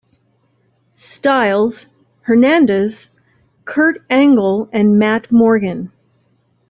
[0.95, 1.85] Styles,
[2.21, 3.09] Hernandez,
[3.65, 5.91] Kurt Angle, and Matt Morgan.